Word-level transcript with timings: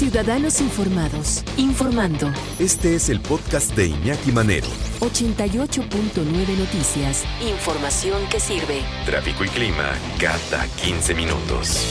Ciudadanos 0.00 0.62
Informados, 0.62 1.44
informando. 1.58 2.32
Este 2.58 2.94
es 2.94 3.10
el 3.10 3.20
podcast 3.20 3.76
de 3.76 3.88
Iñaki 3.88 4.32
Manero. 4.32 4.66
88.9 5.00 6.24
Noticias. 6.56 7.26
Información 7.46 8.22
que 8.30 8.40
sirve. 8.40 8.80
Tráfico 9.04 9.44
y 9.44 9.48
clima 9.48 9.90
cada 10.18 10.66
15 10.82 11.14
minutos. 11.14 11.86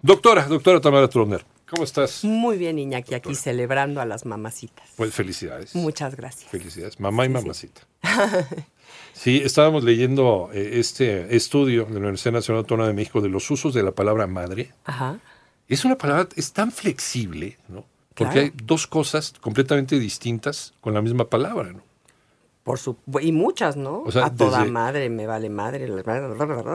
Doctora, 0.00 0.46
doctora 0.46 0.80
Tamara 0.80 1.08
Troner, 1.08 1.44
¿cómo 1.68 1.82
estás? 1.82 2.22
Muy 2.22 2.56
bien, 2.56 2.78
Iñaki, 2.78 3.16
aquí 3.16 3.34
celebrando 3.34 4.00
a 4.00 4.06
las 4.06 4.24
mamacitas. 4.24 4.90
Pues 4.94 5.12
felicidades. 5.12 5.74
Muchas 5.74 6.14
gracias. 6.14 6.48
Felicidades, 6.52 7.00
mamá 7.00 7.26
y 7.26 7.30
mamacita. 7.30 7.80
Sí, 7.80 8.08
estábamos 9.24 9.84
leyendo 9.84 10.50
eh, 10.52 10.72
este 10.74 11.34
estudio 11.36 11.84
de 11.84 11.92
la 11.94 11.98
Universidad 12.00 12.32
Nacional 12.32 12.60
Autónoma 12.60 12.88
de 12.88 12.94
México 12.94 13.20
de 13.20 13.28
los 13.28 13.50
usos 13.50 13.72
de 13.74 13.82
la 13.82 13.92
palabra 13.92 14.26
madre. 14.26 14.72
Ajá. 14.84 15.18
Es 15.68 15.84
una 15.84 15.96
palabra, 15.96 16.28
es 16.36 16.52
tan 16.52 16.72
flexible, 16.72 17.58
¿no? 17.68 17.84
Porque 18.14 18.32
Claro. 18.32 18.40
hay 18.40 18.52
dos 18.64 18.86
cosas 18.86 19.32
completamente 19.40 19.98
distintas 19.98 20.74
con 20.80 20.92
la 20.92 21.00
misma 21.00 21.28
palabra, 21.30 21.72
¿no? 21.72 21.82
Por 22.62 22.78
su, 22.78 22.96
y 23.20 23.32
muchas, 23.32 23.76
¿no? 23.76 24.02
O 24.02 24.12
sea, 24.12 24.26
a 24.26 24.34
toda 24.34 24.64
madre, 24.66 25.08
me 25.08 25.26
vale 25.26 25.48
madre. 25.50 25.84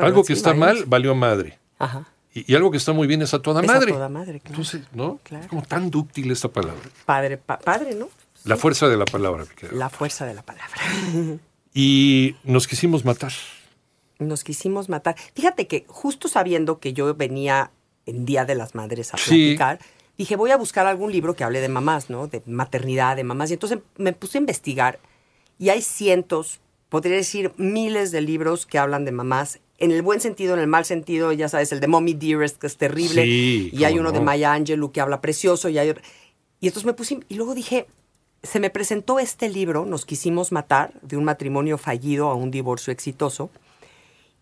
Algo 0.01 0.21
que 0.23 0.27
Sí, 0.27 0.33
está 0.33 0.53
mal, 0.53 0.83
valió 0.85 1.15
madre. 1.15 1.59
Ajá. 1.79 2.05
Y, 2.33 2.51
y 2.51 2.55
algo 2.55 2.71
que 2.71 2.77
está 2.77 2.91
muy 2.91 3.07
bien 3.07 3.21
es 3.21 3.33
a 3.33 3.41
toda 3.41 3.61
Es 3.61 3.69
a 3.69 3.73
madre. 3.73 3.91
toda 3.93 4.09
madre, 4.09 4.39
claro. 4.39 4.49
Entonces, 4.49 4.81
¿no? 4.93 5.19
Claro. 5.23 5.43
Es 5.45 5.49
como 5.49 5.61
tan 5.61 5.89
dúctil 5.89 6.29
esta 6.31 6.49
palabra. 6.49 6.81
Padre, 7.05 7.37
pa- 7.37 7.59
padre, 7.59 7.95
¿no? 7.95 8.09
La 8.43 8.57
fuerza 8.57 8.87
de 8.89 8.97
la 8.97 9.05
palabra. 9.05 9.45
La 9.71 9.89
fuerza 9.89 10.25
de 10.25 10.33
la 10.33 10.41
palabra. 10.41 10.75
Y 11.79 12.35
nos 12.43 12.67
quisimos 12.67 13.05
matar. 13.05 13.31
Nos 14.17 14.43
quisimos 14.43 14.89
matar. 14.89 15.15
Fíjate 15.35 15.67
que 15.67 15.85
justo 15.87 16.27
sabiendo 16.27 16.79
que 16.79 16.93
yo 16.93 17.13
venía 17.13 17.69
en 18.07 18.25
Día 18.25 18.45
de 18.45 18.55
las 18.55 18.73
Madres 18.73 19.13
a 19.13 19.17
Sí. 19.17 19.29
platicar, 19.55 19.77
dije, 20.17 20.35
voy 20.35 20.49
a 20.49 20.57
buscar 20.57 20.87
algún 20.87 21.11
libro 21.11 21.35
que 21.35 21.43
hable 21.43 21.61
de 21.61 21.69
mamás, 21.69 22.09
¿no? 22.09 22.25
De 22.25 22.41
maternidad, 22.47 23.15
de 23.15 23.23
mamás. 23.23 23.51
Y 23.51 23.53
entonces 23.53 23.77
me 23.97 24.11
puse 24.13 24.39
a 24.39 24.41
investigar 24.41 24.97
y 25.59 25.69
hay 25.69 25.83
cientos, 25.83 26.59
podría 26.89 27.15
decir 27.15 27.51
miles 27.57 28.09
de 28.11 28.21
libros 28.21 28.65
que 28.65 28.79
hablan 28.79 29.05
de 29.05 29.11
mamás. 29.11 29.59
En 29.77 29.91
el 29.91 30.01
buen 30.01 30.19
sentido, 30.19 30.55
en 30.55 30.61
el 30.61 30.67
mal 30.67 30.83
sentido, 30.83 31.31
ya 31.31 31.47
sabes, 31.47 31.71
el 31.71 31.79
de 31.79 31.87
Mommy 31.87 32.15
Dearest, 32.15 32.57
que 32.57 32.65
es 32.65 32.77
terrible. 32.77 33.23
Sí, 33.23 33.69
y 33.71 33.83
hay 33.83 33.99
uno 33.99 34.11
de. 34.11 34.19
Maya 34.19 34.51
Angelou 34.53 34.91
que 34.91 34.99
habla 34.99 35.21
precioso. 35.21 35.69
Y, 35.69 35.77
hay... 35.77 35.93
y 36.59 36.67
entonces 36.67 36.85
me 36.87 36.93
puse, 36.93 37.19
y 37.29 37.35
luego 37.35 37.53
dije, 37.53 37.85
se 38.43 38.59
me 38.59 38.69
presentó 38.69 39.19
este 39.19 39.49
libro, 39.49 39.85
Nos 39.85 40.05
quisimos 40.05 40.51
matar, 40.51 40.93
de 41.01 41.17
un 41.17 41.23
matrimonio 41.23 41.77
fallido 41.77 42.29
a 42.29 42.35
un 42.35 42.51
divorcio 42.51 42.93
exitoso. 42.93 43.49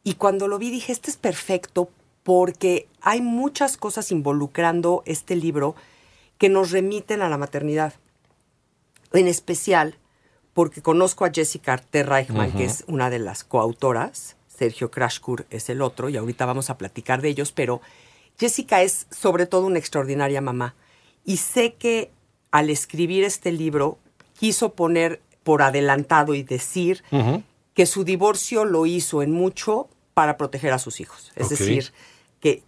Y 0.03 0.15
cuando 0.15 0.47
lo 0.47 0.59
vi 0.59 0.69
dije, 0.69 0.91
este 0.91 1.09
es 1.09 1.17
perfecto 1.17 1.89
porque 2.23 2.87
hay 3.01 3.21
muchas 3.21 3.77
cosas 3.77 4.11
involucrando 4.11 5.03
este 5.05 5.35
libro 5.35 5.75
que 6.37 6.49
nos 6.49 6.71
remiten 6.71 7.21
a 7.21 7.29
la 7.29 7.37
maternidad. 7.37 7.93
En 9.13 9.27
especial 9.27 9.97
porque 10.53 10.81
conozco 10.81 11.25
a 11.25 11.31
Jessica 11.31 11.73
Arte 11.73 12.03
Reichman, 12.03 12.53
que 12.53 12.63
es 12.63 12.85
una 12.87 13.09
de 13.09 13.19
las 13.19 13.43
coautoras, 13.43 14.37
Sergio 14.47 14.89
Krashkur 14.89 15.45
es 15.49 15.69
el 15.69 15.81
otro, 15.81 16.07
y 16.07 16.15
ahorita 16.15 16.45
vamos 16.45 16.69
a 16.69 16.77
platicar 16.77 17.21
de 17.21 17.27
ellos, 17.27 17.51
pero 17.51 17.81
Jessica 18.39 18.81
es 18.81 19.05
sobre 19.11 19.47
todo 19.47 19.65
una 19.65 19.79
extraordinaria 19.79 20.39
mamá. 20.39 20.75
Y 21.25 21.37
sé 21.37 21.73
que 21.73 22.09
al 22.51 22.69
escribir 22.69 23.23
este 23.23 23.51
libro 23.51 23.97
quiso 24.37 24.73
poner 24.73 25.21
por 25.43 25.61
adelantado 25.61 26.33
y 26.33 26.43
decir 26.43 27.03
que 27.73 27.85
su 27.85 28.03
divorcio 28.03 28.65
lo 28.65 28.85
hizo 28.85 29.21
en 29.21 29.31
mucho 29.31 29.87
para 30.13 30.37
proteger 30.37 30.73
a 30.73 30.79
sus 30.79 30.99
hijos. 30.99 31.31
Es 31.35 31.49
decir, 31.49 31.91
que, 32.39 32.63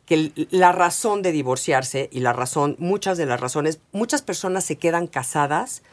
la 0.51 0.71
razón 0.71 1.21
de 1.21 1.31
divorciarse 1.31 2.09
y 2.11 2.19
la 2.19 2.33
razón, 2.33 2.75
muchas 2.79 3.17
de 3.17 3.25
las 3.25 3.39
razones, 3.39 3.79
muchas 3.91 4.21
personas 4.21 4.63
se 4.63 4.77
quedan 4.77 5.07
casadas, 5.07 5.83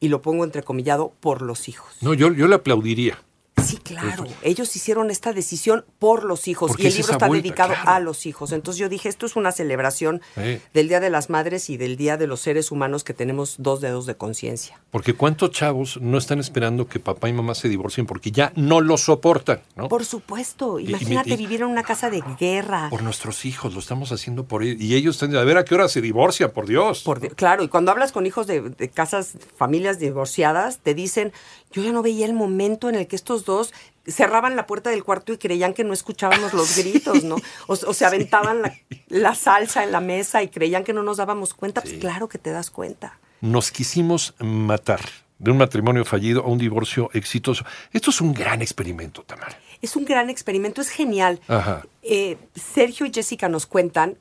y 0.00 0.08
lo 0.08 0.20
pongo 0.20 0.42
entrecomillado, 0.42 1.12
por 1.20 1.42
los 1.42 1.68
hijos. 1.68 1.94
No, 2.00 2.12
yo, 2.12 2.32
yo 2.32 2.48
le 2.48 2.56
aplaudiría. 2.56 3.22
Sí, 3.62 3.76
claro. 3.76 4.24
Ellos 4.42 4.74
hicieron 4.74 5.10
esta 5.10 5.32
decisión 5.32 5.84
por 5.98 6.24
los 6.24 6.48
hijos 6.48 6.72
y 6.78 6.86
el 6.86 6.94
libro 6.94 7.12
está 7.12 7.26
vuelta, 7.28 7.42
dedicado 7.42 7.74
claro. 7.74 7.90
a 7.90 8.00
los 8.00 8.24
hijos. 8.26 8.50
Entonces 8.52 8.78
yo 8.80 8.88
dije, 8.88 9.08
esto 9.08 9.26
es 9.26 9.36
una 9.36 9.52
celebración 9.52 10.20
Sí. 10.34 10.58
del 10.74 10.88
Día 10.88 11.00
de 11.00 11.10
las 11.10 11.28
Madres 11.30 11.68
y 11.70 11.76
del 11.76 11.96
Día 11.96 12.16
de 12.16 12.26
los 12.26 12.40
Seres 12.40 12.70
Humanos 12.72 13.04
que 13.04 13.14
tenemos 13.14 13.56
dos 13.58 13.80
dedos 13.80 14.06
de 14.06 14.16
conciencia. 14.16 14.80
Porque 14.90 15.14
cuántos 15.14 15.50
chavos 15.52 15.98
no 16.00 16.18
están 16.18 16.38
esperando 16.40 16.86
que 16.88 16.98
papá 16.98 17.28
y 17.28 17.32
mamá 17.34 17.54
se 17.54 17.68
divorcien 17.68 18.06
porque 18.06 18.32
ya 18.32 18.52
no 18.56 18.80
lo 18.80 18.96
soportan, 18.96 19.60
¿no? 19.76 19.88
Por 19.88 20.04
supuesto, 20.06 20.80
y- 20.80 20.88
imagínate 20.88 21.30
y- 21.34 21.36
vivir 21.36 21.60
en 21.60 21.66
una 21.68 21.82
casa 21.82 22.10
de 22.10 22.22
guerra. 22.40 22.88
Por 22.90 23.02
nuestros 23.02 23.44
hijos, 23.44 23.74
lo 23.74 23.80
estamos 23.80 24.12
haciendo 24.12 24.44
por 24.44 24.62
ellos. 24.62 24.80
Y 24.80 24.96
ellos 24.96 25.16
están 25.16 25.36
a 25.36 25.44
ver 25.44 25.58
a 25.58 25.64
qué 25.64 25.74
hora 25.74 25.88
se 25.88 26.00
divorcian, 26.00 26.50
por 26.50 26.66
Dios. 26.66 27.02
Por 27.02 27.20
claro, 27.36 27.62
y 27.62 27.68
cuando 27.68 27.90
hablas 27.92 28.12
con 28.12 28.26
hijos 28.26 28.46
de, 28.46 28.60
de 28.62 28.88
casas, 28.88 29.34
familias 29.56 29.98
divorciadas, 29.98 30.78
te 30.78 30.94
dicen, 30.94 31.32
yo 31.72 31.82
ya 31.82 31.92
no 31.92 32.02
veía 32.02 32.26
el 32.26 32.34
momento 32.34 32.88
en 32.88 32.94
el 32.94 33.06
que 33.06 33.16
estos 33.16 33.44
dos 33.44 33.72
cerraban 34.06 34.56
la 34.56 34.66
puerta 34.66 34.90
del 34.90 35.04
cuarto 35.04 35.32
y 35.32 35.38
creían 35.38 35.74
que 35.74 35.84
no 35.84 35.92
escuchábamos 35.92 36.52
los 36.52 36.76
gritos, 36.76 37.24
¿no? 37.24 37.36
O, 37.66 37.72
o 37.72 37.94
se 37.94 38.04
aventaban 38.06 38.62
la, 38.62 38.74
la 39.08 39.34
salsa 39.34 39.84
en 39.84 39.92
la 39.92 40.00
mesa 40.00 40.42
y 40.42 40.48
creían 40.48 40.84
que 40.84 40.92
no 40.92 41.02
nos 41.02 41.16
dábamos 41.16 41.54
cuenta. 41.54 41.80
Pues 41.80 41.94
claro 41.94 42.28
que 42.28 42.38
te 42.38 42.50
das 42.50 42.70
cuenta. 42.70 43.18
Nos 43.40 43.70
quisimos 43.70 44.34
matar 44.38 45.00
de 45.42 45.50
un 45.50 45.58
matrimonio 45.58 46.04
fallido 46.04 46.42
a 46.44 46.46
un 46.46 46.58
divorcio 46.58 47.10
exitoso. 47.12 47.64
Esto 47.92 48.10
es 48.10 48.20
un 48.20 48.32
gran 48.32 48.62
experimento, 48.62 49.24
Tamara. 49.24 49.58
Es 49.80 49.96
un 49.96 50.04
gran 50.04 50.30
experimento, 50.30 50.80
es 50.80 50.88
genial. 50.88 51.40
Ajá. 51.48 51.84
Eh, 52.02 52.38
Sergio 52.54 53.06
y 53.06 53.12
Jessica 53.12 53.48
nos 53.48 53.66
cuentan, 53.66 54.16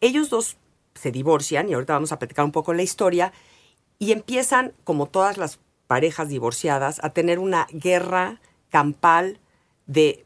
ellos 0.00 0.28
dos 0.28 0.56
se 0.94 1.12
divorcian, 1.12 1.68
y 1.68 1.74
ahorita 1.74 1.92
vamos 1.92 2.10
a 2.10 2.18
platicar 2.18 2.44
un 2.44 2.50
poco 2.50 2.74
la 2.74 2.82
historia, 2.82 3.32
y 4.00 4.10
empiezan, 4.10 4.72
como 4.82 5.06
todas 5.06 5.38
las 5.38 5.60
parejas 5.86 6.28
divorciadas, 6.28 7.02
a 7.02 7.10
tener 7.10 7.38
una 7.38 7.66
guerra 7.70 8.40
campal 8.70 9.38
de 9.86 10.24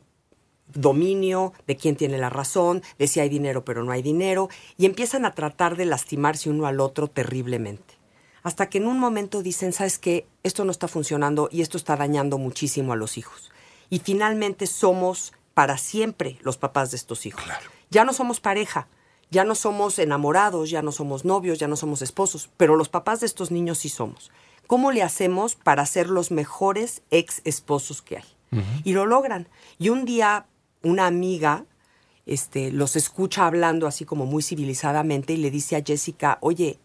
dominio, 0.75 1.53
de 1.66 1.76
quién 1.76 1.97
tiene 1.97 2.19
la 2.19 2.31
razón, 2.31 2.82
de 2.98 3.09
si 3.09 3.21
hay 3.21 3.28
dinero 3.28 3.65
pero 3.65 3.82
no 3.82 3.93
hay 3.93 4.03
dinero, 4.03 4.48
y 4.76 4.87
empiezan 4.87 5.25
a 5.25 5.34
tratar 5.34 5.76
de 5.76 5.84
lastimarse 5.84 6.50
uno 6.50 6.66
al 6.66 6.81
otro 6.81 7.09
terriblemente. 7.09 7.94
Hasta 8.43 8.71
que 8.71 8.78
en 8.78 8.87
un 8.87 8.98
momento 8.98 9.43
dicen, 9.43 9.72
¿sabes 9.72 9.98
qué? 9.98 10.26
Esto 10.43 10.65
no 10.65 10.71
está 10.71 10.88
funcionando 10.88 11.48
y 11.53 11.60
esto 11.60 11.77
está 11.77 11.97
dañando 11.97 12.38
muchísimo 12.38 12.92
a 12.92 12.97
los 12.97 13.19
hijos. 13.19 13.50
Y 13.91 13.98
finalmente 13.98 14.66
somos 14.66 15.32
para 15.53 15.77
siempre 15.77 16.38
los 16.41 16.56
papás 16.56 16.91
de 16.91 16.97
estos 16.97 17.27
hijos. 17.27 17.44
Ya 17.91 18.04
no 18.04 18.15
somos 18.15 18.41
pareja, 18.41 18.88
ya 19.31 19.44
no 19.44 19.54
somos 19.54 19.98
enamorados, 19.98 20.71
ya 20.71 20.81
no 20.81 20.91
somos 20.91 21.25
novios, 21.25 21.59
ya 21.59 21.69
no 21.69 21.77
somos 21.77 22.00
esposos, 22.00 22.48
pero 22.56 22.77
los 22.77 22.88
papás 22.88 23.21
de 23.21 23.27
estos 23.27 23.50
niños 23.50 23.78
sí 23.78 23.88
somos. 23.88 24.31
¿Cómo 24.70 24.92
le 24.92 25.03
hacemos 25.03 25.56
para 25.56 25.84
ser 25.84 26.08
los 26.08 26.31
mejores 26.31 27.03
ex 27.10 27.42
esposos 27.44 28.03
que 28.03 28.19
hay? 28.19 28.62
Y 28.84 28.92
lo 28.92 29.04
logran. 29.04 29.48
Y 29.81 29.88
un 29.88 30.04
día 30.04 30.47
una 30.84 31.08
amiga 31.08 31.64
este, 32.25 32.70
los 32.70 32.94
escucha 32.94 33.47
hablando 33.47 33.89
así 33.89 34.04
como 34.04 34.27
muy 34.27 34.45
civilizadamente 34.45 35.33
y 35.33 35.39
le 35.39 35.50
dice 35.50 35.74
a 35.74 35.83
Jessica, 35.84 36.39
oye, 36.41 36.78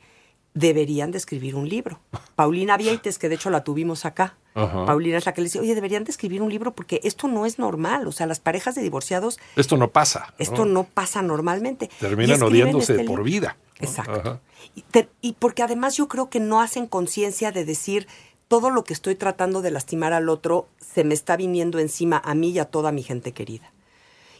deberían 0.56 1.12
de 1.12 1.20
escribir 1.20 1.56
un 1.56 1.70
libro. 1.70 2.00
Paulina 2.36 2.76
Vieites, 2.76 3.20
que 3.20 3.30
de 3.30 3.36
hecho 3.36 3.52
la 3.52 3.64
tuvimos 3.64 4.06
acá. 4.06 4.36
Ajá. 4.56 4.86
Paulina 4.86 5.18
es 5.18 5.26
la 5.26 5.34
que 5.34 5.42
le 5.42 5.46
dice, 5.46 5.60
oye, 5.60 5.76
deberían 5.76 6.04
de 6.06 6.12
escribir 6.12 6.42
un 6.42 6.50
libro 6.50 6.74
porque 6.74 7.02
esto 7.04 7.28
no 7.28 7.46
es 7.46 7.60
normal. 7.60 8.08
O 8.08 8.12
sea, 8.12 8.26
las 8.26 8.40
parejas 8.40 8.74
de 8.76 8.82
divorciados, 8.82 9.38
Esto 9.56 9.78
no 9.78 9.92
pasa. 9.92 10.34
esto 10.40 10.66
no 10.66 10.86
pasa 10.86 11.22
normalmente. 11.22 11.90
Terminan 12.00 12.42
odiándose 12.42 12.94
este 12.94 13.06
por 13.06 13.24
vida. 13.24 13.58
¿no? 13.80 13.86
Exacto. 13.86 14.14
Ajá. 14.14 14.42
Y, 14.74 14.82
te- 14.82 15.10
y 15.22 15.34
porque 15.34 15.62
además 15.62 15.96
yo 15.98 16.08
creo 16.08 16.30
que 16.30 16.40
no 16.40 16.62
hacen 16.62 16.88
conciencia 16.88 17.52
de 17.52 17.66
decir 17.66 18.08
todo 18.48 18.70
lo 18.70 18.84
que 18.84 18.94
estoy 18.94 19.16
tratando 19.16 19.62
de 19.62 19.72
lastimar 19.72 20.14
al 20.14 20.30
otro 20.30 20.68
se 20.80 21.04
me 21.04 21.14
está 21.14 21.36
viniendo 21.36 21.80
encima 21.80 22.22
a 22.24 22.34
mí 22.36 22.52
y 22.52 22.60
a 22.60 22.66
toda 22.66 22.92
mi 22.92 23.04
gente 23.04 23.34
querida. 23.34 23.74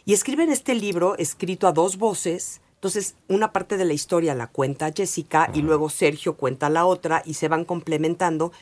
Y 0.04 0.12
escriben 0.14 0.50
este 0.50 0.74
libro 0.74 1.16
escrito 1.18 1.66
a 1.66 1.72
dos 1.72 1.98
voces. 1.98 2.60
Entonces, 2.76 3.16
una 3.28 3.52
parte 3.52 3.76
de 3.76 3.84
la 3.84 3.92
historia 3.94 4.34
la 4.34 4.46
cuenta 4.46 4.92
Jessica 4.94 5.50
y 5.52 5.62
luego 5.62 5.90
Sergio 5.90 6.36
cuenta 6.36 6.70
la 6.70 6.86
otra 6.86 7.22
y 7.26 7.34
se 7.34 7.48
van 7.48 7.64
complementando 7.64 8.52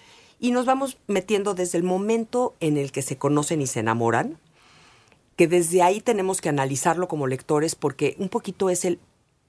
y 0.44 0.50
nos 0.50 0.66
vamos 0.66 0.98
metiendo 1.06 1.54
desde 1.54 1.78
el 1.78 1.84
momento 1.84 2.54
en 2.60 2.76
el 2.76 2.92
que 2.92 3.00
se 3.00 3.16
conocen 3.16 3.62
y 3.62 3.66
se 3.66 3.80
enamoran 3.80 4.38
que 5.36 5.48
desde 5.48 5.80
ahí 5.80 6.02
tenemos 6.02 6.42
que 6.42 6.50
analizarlo 6.50 7.08
como 7.08 7.26
lectores 7.26 7.74
porque 7.74 8.14
un 8.18 8.28
poquito 8.28 8.68
es 8.68 8.84
el 8.84 9.00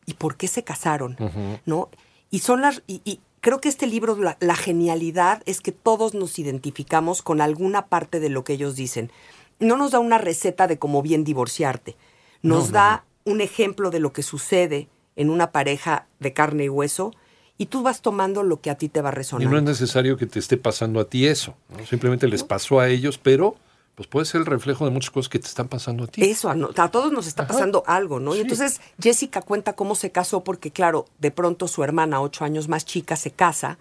¿y 0.05 0.13
por 0.13 0.37
qué 0.37 0.47
se 0.47 0.63
casaron? 0.63 1.17
¿No? 1.65 1.89
Y 2.31 2.39
son 2.39 2.61
las 2.61 2.81
y, 2.87 3.01
y 3.03 3.19
creo 3.41 3.59
que 3.59 3.67
este 3.67 3.87
libro 3.87 4.15
la, 4.15 4.37
la, 4.39 4.55
genialidad 4.55 5.43
es 5.45 5.59
que 5.59 5.73
todos 5.73 6.13
nos 6.13 6.39
identificamos 6.39 7.21
con 7.21 7.41
alguna 7.41 7.87
parte 7.87 8.21
de 8.21 8.29
lo 8.29 8.45
que 8.45 8.53
ellos 8.53 8.77
dicen. 8.77 9.11
No 9.59 9.75
nos 9.75 9.91
da 9.91 9.99
una 9.99 10.17
receta 10.17 10.65
de 10.65 10.79
cómo 10.79 11.01
bien 11.01 11.25
divorciarte. 11.25 11.97
Nos 12.41 12.67
No, 12.67 12.67
no, 12.67 12.71
da 12.71 13.05
un 13.25 13.41
ejemplo 13.41 13.91
de 13.91 13.99
lo 13.99 14.13
que 14.13 14.23
sucede 14.23 14.87
en 15.17 15.29
una 15.29 15.51
pareja 15.51 16.07
de 16.21 16.31
carne 16.31 16.63
y 16.63 16.69
hueso 16.69 17.11
y 17.57 17.67
tú 17.67 17.83
vas 17.83 18.01
tomando 18.01 18.43
lo 18.43 18.59
que 18.61 18.69
a 18.69 18.75
ti 18.75 18.89
te 18.89 19.01
va 19.01 19.09
Y 19.09 19.13
resonando. 19.13 19.49
no 19.51 19.57
es 19.57 19.63
necesario 19.63 20.17
que 20.17 20.25
te 20.25 20.39
esté 20.39 20.57
pasando 20.57 20.99
a 20.99 21.05
ti 21.05 21.25
eso. 21.27 21.55
¿no? 21.69 21.85
Simplemente 21.85 22.27
les 22.27 22.43
pasó 22.43 22.79
a 22.79 22.89
ellos, 22.89 23.17
pero 23.17 23.55
pues 23.95 24.07
puede 24.09 24.25
ser 24.25 24.41
el 24.41 24.45
reflejo 24.45 24.83
de 24.83 24.91
muchas 24.91 25.09
cosas 25.11 25.29
que 25.29 25.39
te 25.39 25.47
están 25.47 25.69
pasando 25.69 26.03
a 26.03 26.07
ti. 26.07 26.21
Eso, 26.21 26.49
a, 26.49 26.55
no- 26.55 26.69
a 26.75 26.91
todos 26.91 27.13
nos 27.13 27.27
está 27.27 27.47
pasando 27.47 27.83
algo, 27.87 28.19
¿no? 28.19 28.35
Y 28.35 28.41
entonces 28.41 28.81
Jessica 29.01 29.41
cuenta 29.41 29.71
cómo 29.73 29.95
se 29.95 30.11
casó 30.11 30.43
porque, 30.43 30.69
claro, 30.71 31.05
de 31.19 31.31
pronto 31.31 31.69
su 31.69 31.81
hermana, 31.81 32.19
ocho 32.21 32.43
años 32.43 32.67
más 32.67 32.83
chica, 32.83 33.15
se 33.15 33.31
casa 33.31 33.77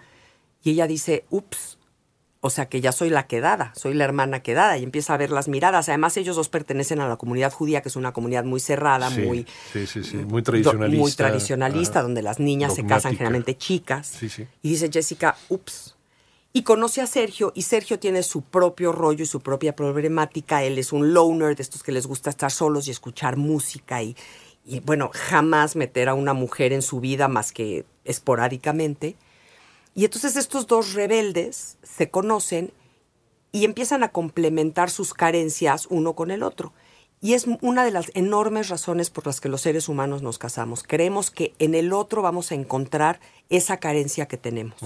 y 0.62 0.70
ella 0.70 0.86
dice, 0.86 1.24
ups, 1.30 1.78
o 2.46 2.50
sea 2.50 2.66
que 2.66 2.82
ya 2.82 2.92
soy 2.92 3.08
la 3.08 3.26
quedada, 3.26 3.72
soy 3.74 3.94
la 3.94 4.04
hermana 4.04 4.40
quedada 4.42 4.76
y 4.76 4.84
empieza 4.84 5.14
a 5.14 5.16
ver 5.16 5.30
las 5.30 5.48
miradas. 5.48 5.88
Además, 5.88 6.14
ellos 6.18 6.36
dos 6.36 6.50
pertenecen 6.50 7.00
a 7.00 7.08
la 7.08 7.16
comunidad 7.16 7.50
judía, 7.50 7.80
que 7.80 7.88
es 7.88 7.96
una 7.96 8.12
comunidad 8.12 8.44
muy 8.44 8.60
cerrada, 8.60 9.10
Sí, 9.10 9.22
muy, 9.22 9.46
sí, 9.72 9.86
sí, 9.86 10.04
sí, 10.04 10.16
muy 10.18 10.42
do- 10.42 10.50
tradicionalista. 10.52 11.00
muy 11.02 11.12
tradicionalista, 11.12 11.98
Ajá. 12.00 12.02
donde 12.02 12.20
las 12.20 12.40
niñas 12.40 12.74
se 12.74 12.84
casan 12.84 13.12
generalmente 13.12 13.56
chicas. 13.56 14.06
Sí, 14.08 14.28
sí. 14.28 14.46
Y 14.62 14.68
dice 14.68 14.90
Jessica, 14.92 15.36
ups. 15.48 15.96
Y 16.52 16.62
conoce 16.64 17.00
a 17.00 17.06
Sergio, 17.06 17.50
y 17.54 17.62
Sergio 17.62 17.98
tiene 17.98 18.22
su 18.22 18.42
propio 18.42 18.92
rollo 18.92 19.24
y 19.24 19.26
su 19.26 19.40
propia 19.40 19.74
problemática. 19.74 20.62
Él 20.62 20.78
es 20.78 20.92
un 20.92 21.14
loner, 21.14 21.56
de 21.56 21.62
estos 21.62 21.82
que 21.82 21.92
les 21.92 22.06
gusta 22.06 22.28
estar 22.28 22.50
solos 22.52 22.86
y 22.88 22.90
escuchar 22.90 23.36
música 23.38 24.02
y, 24.02 24.14
y, 24.66 24.80
bueno, 24.80 25.10
jamás 25.14 25.76
meter 25.76 26.10
a 26.10 26.14
una 26.14 26.34
mujer 26.34 26.74
en 26.74 26.82
su 26.82 27.00
vida 27.00 27.26
más 27.26 27.52
que 27.52 27.86
esporádicamente. 28.04 29.16
Y 29.94 30.04
entonces 30.04 30.36
estos 30.36 30.66
dos 30.66 30.92
rebeldes 30.94 31.76
se 31.82 32.10
conocen 32.10 32.72
y 33.52 33.64
empiezan 33.64 34.02
a 34.02 34.08
complementar 34.10 34.90
sus 34.90 35.14
carencias 35.14 35.86
uno 35.88 36.14
con 36.14 36.30
el 36.30 36.42
otro. 36.42 36.72
Y 37.20 37.34
es 37.34 37.46
una 37.62 37.84
de 37.84 37.90
las 37.90 38.10
enormes 38.14 38.68
razones 38.68 39.08
por 39.08 39.24
las 39.26 39.40
que 39.40 39.48
los 39.48 39.62
seres 39.62 39.88
humanos 39.88 40.20
nos 40.20 40.38
casamos. 40.38 40.82
Creemos 40.82 41.30
que 41.30 41.54
en 41.58 41.74
el 41.74 41.92
otro 41.92 42.20
vamos 42.20 42.50
a 42.50 42.54
encontrar 42.54 43.20
esa 43.48 43.78
carencia 43.78 44.26
que 44.26 44.36
tenemos. 44.36 44.78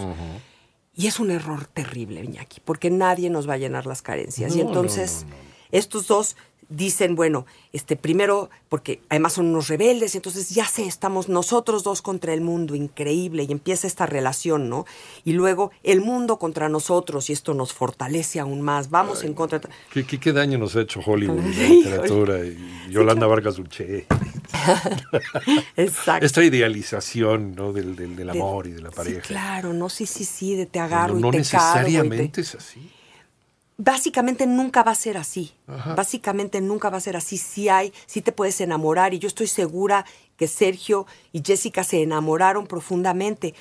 Y 0.95 1.07
es 1.07 1.19
un 1.19 1.31
error 1.31 1.67
terrible, 1.67 2.23
Iñaki, 2.23 2.61
porque 2.61 2.91
nadie 2.91 3.31
nos 3.31 3.49
va 3.49 3.55
a 3.55 3.59
llenar 3.59 3.87
las 3.87 4.03
carencias. 4.03 4.55
y 4.55 4.59
No, 4.63 4.69
entonces, 4.69 5.25
no, 5.25 5.31
no, 5.31 5.37
no. 5.37 5.49
estos 5.73 6.07
dos 6.07 6.37
dicen, 6.71 7.15
bueno, 7.17 7.47
este 7.73 7.97
primero, 7.97 8.51
porque 8.69 9.01
además 9.09 9.33
son 9.35 9.47
unos 9.47 9.69
rebeldes, 9.69 10.15
entonces 10.15 10.51
ya 10.51 10.67
sé, 10.67 10.85
estamos 10.85 11.29
nosotros 11.29 11.83
dos 11.83 12.03
contra 12.03 12.35
el 12.35 12.41
mundo, 12.43 12.75
increíble, 12.75 13.45
y 13.49 13.53
empieza 13.53 13.87
esta 13.87 14.05
relación, 14.07 14.69
¿no? 14.69 14.85
Y 15.25 15.33
luego 15.33 15.71
el 15.83 16.01
mundo 16.03 16.39
contra 16.39 16.69
nosotros, 16.69 17.31
y 17.31 17.33
esto 17.33 17.55
nos 17.55 17.73
fortalece 17.73 18.39
aún 18.41 18.61
más, 18.63 18.91
vamos 18.91 19.25
en 19.25 19.35
contra. 19.35 19.61
¿Qué, 19.93 20.05
qué, 20.05 20.19
qué 20.21 20.33
daño 20.33 20.59
nos 20.59 20.77
ha 20.77 20.83
hecho 20.83 21.01
Hollywood 21.05 21.43
y 21.43 21.55
la 21.55 21.69
literatura 21.69 22.39
y 22.45 22.91
Yolanda 22.91 23.27
Vargas 23.27 23.57
Dulce? 23.57 24.07
Exacto. 25.77 26.27
Esta 26.27 26.45
idealización 26.45 27.55
¿no? 27.55 27.73
del, 27.73 27.97
del, 27.97 28.17
del 28.17 28.27
De- 28.27 28.33
amor 28.33 28.67
y 28.67 28.73
de 28.73 28.83
la 28.83 28.91
pareja. 28.91 29.23
Sí, 29.23 29.29
claro, 29.29 29.73
no, 29.73 29.89
sí, 29.89 30.07
sí, 30.07 30.25
sí, 30.25 30.55
de 30.57 30.67
te 30.67 30.79
No, 30.79 30.85
agarro 30.85 31.15
no 31.19 31.29
y 31.29 31.33
te 31.33 31.39
necesariamente 31.39 32.17
cargo. 32.17 32.25
y 32.25 32.29
te- 32.29 32.41
es 32.43 32.55
así. 32.55 32.91
Básicamente 33.81 34.45
nunca 34.47 34.83
va 34.83 34.91
a 34.91 34.97
ser 34.97 35.17
así. 35.17 35.53
Ajá. 35.69 35.95
Básicamente 35.95 36.61
nunca 36.61 36.91
va 36.91 36.99
a 36.99 37.01
ser 37.01 37.17
así. 37.17 37.39
Sí 37.39 37.69
hay, 37.69 37.93
sí 38.07 38.21
te 38.21 38.33
puedes 38.33 38.61
enamorar. 38.61 39.15
Y 39.15 39.21
yo 39.21 39.29
estoy 39.29 39.47
segura 39.47 40.05
que 40.37 40.49
Sergio 40.49 41.07
y 41.33 41.43
Jessica 41.45 41.85
se 41.85 42.03
enamoraron 42.03 42.67
profundamente. 42.67 43.55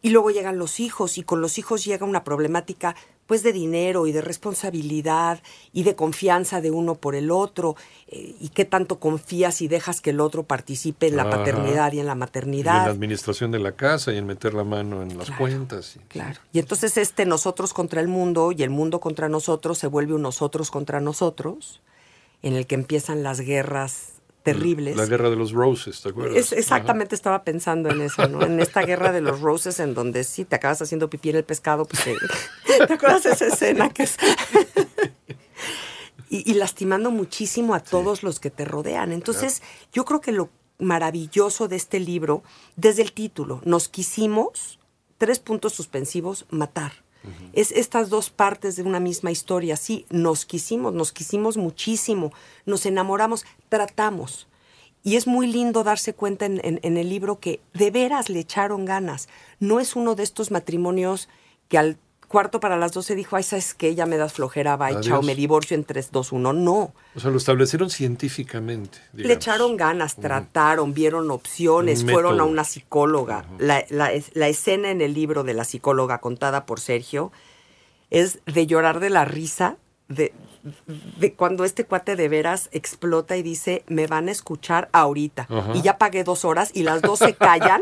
Y 0.00 0.10
luego 0.10 0.30
llegan 0.30 0.58
los 0.58 0.80
hijos, 0.80 1.18
y 1.18 1.22
con 1.22 1.40
los 1.40 1.58
hijos 1.58 1.84
llega 1.84 2.06
una 2.06 2.24
problemática 2.24 2.96
pues 3.26 3.42
de 3.42 3.52
dinero 3.52 4.06
y 4.06 4.12
de 4.12 4.20
responsabilidad 4.20 5.40
y 5.72 5.84
de 5.84 5.94
confianza 5.94 6.60
de 6.60 6.70
uno 6.70 6.96
por 6.96 7.14
el 7.14 7.30
otro, 7.30 7.76
eh, 8.08 8.34
y 8.40 8.48
qué 8.50 8.64
tanto 8.64 8.98
confías 8.98 9.62
y 9.62 9.68
dejas 9.68 10.00
que 10.00 10.10
el 10.10 10.20
otro 10.20 10.42
participe 10.42 11.06
en 11.08 11.16
la 11.16 11.22
Ajá. 11.22 11.38
paternidad 11.38 11.92
y 11.92 12.00
en 12.00 12.06
la 12.06 12.12
Y 12.12 12.14
en 12.14 12.18
maternidad. 12.18 12.84
la 12.86 12.90
administración 12.92 13.50
de 13.50 13.58
la 13.58 13.72
casa 13.72 14.12
y 14.12 14.18
en 14.18 14.26
meter 14.26 14.54
la 14.54 14.64
mano 14.64 15.02
en 15.02 15.16
las 15.16 15.30
cuentas. 15.30 15.96
y- 15.96 16.00
Claro. 16.08 16.40
Y 16.52 16.58
entonces 16.58 16.96
este 16.98 17.24
nosotros 17.24 17.72
contra 17.72 18.00
el 18.00 18.08
mundo 18.08 18.52
y 18.52 18.62
el 18.62 18.70
mundo 18.70 19.00
contra 19.00 19.28
nosotros 19.28 19.78
se 19.78 19.86
vuelve 19.86 20.14
un 20.14 20.22
nosotros 20.22 20.70
contra 20.70 21.00
nosotros, 21.00 21.80
en 22.42 22.54
el 22.54 22.66
que 22.66 22.74
empiezan 22.74 23.22
las 23.22 23.40
guerras 23.40 24.08
terribles. 24.42 24.96
La 24.96 25.06
guerra 25.06 25.30
de 25.30 25.36
los 25.36 25.52
roses, 25.52 26.00
¿te 26.02 26.08
acuerdas? 26.10 26.36
Es- 26.36 26.52
exactamente 26.52 27.14
estaba 27.14 27.44
pensando 27.44 27.90
en 27.90 28.00
eso, 28.02 28.26
¿no? 28.28 28.42
En 28.44 28.60
esta 28.60 28.82
guerra 28.82 29.12
de 29.12 29.20
los 29.20 29.40
roses 29.40 29.80
en 29.80 29.94
donde 29.94 30.24
sí 30.24 30.44
te 30.44 30.56
acabas 30.56 30.82
haciendo 30.82 31.08
pipí 31.08 31.30
en 31.30 31.36
el 31.36 31.44
pescado, 31.44 31.84
pues 31.86 32.04
te, 32.04 32.16
¿te 32.86 32.92
acuerdas 32.94 33.22
de 33.24 33.30
esa 33.32 33.46
escena 33.46 33.88
que 33.90 34.02
es? 34.04 34.16
y, 36.28 36.50
y 36.50 36.54
lastimando 36.54 37.10
muchísimo 37.10 37.74
a 37.74 37.80
todos 37.80 38.22
los 38.22 38.40
que 38.40 38.50
te 38.50 38.64
rodean. 38.64 39.12
Entonces, 39.12 39.62
yo 39.92 40.04
creo 40.04 40.20
que 40.20 40.32
lo 40.32 40.50
maravilloso 40.78 41.68
de 41.68 41.76
este 41.76 42.00
libro, 42.00 42.42
desde 42.76 43.02
el 43.02 43.12
título, 43.12 43.60
nos 43.64 43.88
quisimos, 43.88 44.78
tres 45.18 45.38
puntos 45.38 45.74
suspensivos, 45.74 46.46
matar. 46.50 46.92
Es 47.52 47.70
estas 47.72 48.08
dos 48.10 48.30
partes 48.30 48.76
de 48.76 48.82
una 48.82 49.00
misma 49.00 49.30
historia. 49.30 49.76
Sí, 49.76 50.06
nos 50.10 50.44
quisimos, 50.44 50.92
nos 50.92 51.12
quisimos 51.12 51.56
muchísimo, 51.56 52.32
nos 52.66 52.86
enamoramos, 52.86 53.44
tratamos. 53.68 54.48
Y 55.04 55.16
es 55.16 55.26
muy 55.26 55.46
lindo 55.46 55.82
darse 55.84 56.14
cuenta 56.14 56.46
en, 56.46 56.60
en- 56.64 56.80
en 56.82 56.96
el 56.96 57.08
libro 57.08 57.40
que 57.40 57.60
de 57.74 57.90
veras 57.90 58.28
le 58.30 58.38
echaron 58.40 58.84
ganas. 58.84 59.28
No 59.58 59.80
es 59.80 59.96
uno 59.96 60.14
de 60.14 60.22
estos 60.22 60.50
matrimonios 60.50 61.28
que 61.68 61.78
al 61.78 61.98
cuarto 62.32 62.58
para 62.58 62.76
las 62.76 62.90
12 62.90 63.14
dijo, 63.14 63.36
ay, 63.36 63.44
¿sabes 63.44 63.74
qué? 63.74 63.94
Ya 63.94 64.06
me 64.06 64.16
das 64.16 64.32
flojera, 64.32 64.76
bye, 64.76 64.88
Adiós. 64.88 65.06
chao, 65.06 65.22
me 65.22 65.36
divorcio 65.36 65.76
en 65.76 65.84
3, 65.84 66.10
2, 66.10 66.32
1. 66.32 66.52
No. 66.52 66.92
O 67.14 67.20
sea, 67.20 67.30
lo 67.30 67.36
establecieron 67.36 67.90
científicamente. 67.90 68.98
Le 69.12 69.34
echaron 69.34 69.76
ganas, 69.76 70.16
trataron, 70.16 70.94
vieron 70.94 71.30
opciones, 71.30 72.04
fueron 72.04 72.40
a 72.40 72.44
una 72.44 72.64
psicóloga. 72.64 73.44
la, 73.58 73.84
la 73.90 74.48
escena 74.48 74.90
en 74.90 75.00
el 75.00 75.14
libro 75.14 75.44
de 75.44 75.54
la 75.54 75.62
psicóloga 75.62 76.18
contada 76.18 76.66
por 76.66 76.80
Sergio 76.80 77.30
es 78.10 78.40
de 78.44 78.66
llorar 78.66 78.98
de 79.00 79.10
la 79.10 79.24
risa, 79.24 79.76
de, 80.08 80.32
de 81.18 81.34
cuando 81.34 81.64
este 81.64 81.84
cuate 81.84 82.14
de 82.14 82.28
veras 82.28 82.68
explota 82.72 83.36
y 83.36 83.42
dice, 83.42 83.82
me 83.88 84.06
van 84.06 84.28
a 84.28 84.30
escuchar 84.30 84.88
ahorita. 84.92 85.48
Y 85.74 85.82
ya 85.82 85.98
pagué 85.98 86.22
dos 86.24 86.44
horas 86.44 86.70
y 86.72 86.84
las 86.84 87.02
dos 87.02 87.18
se 87.18 87.34
callan. 87.34 87.80